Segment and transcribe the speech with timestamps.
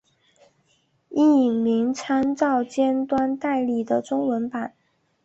[1.09, 4.73] 译名参照尖端代理的中文版。